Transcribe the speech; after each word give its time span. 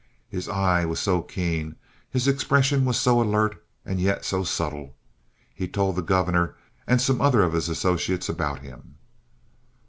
His 0.29 0.49
eye 0.49 0.83
was 0.83 0.99
so 0.99 1.21
keen; 1.21 1.75
his 2.09 2.27
expression 2.27 2.85
was 2.85 2.99
so 2.99 3.21
alert, 3.21 3.63
and 3.85 3.99
yet 4.01 4.25
so 4.25 4.43
subtle. 4.43 4.95
He 5.53 5.67
told 5.67 5.95
the 5.95 6.01
governor 6.01 6.55
and 6.87 6.99
some 6.99 7.21
other 7.21 7.43
of 7.43 7.53
his 7.53 7.69
associates 7.69 8.27
about 8.27 8.61
him. 8.63 8.95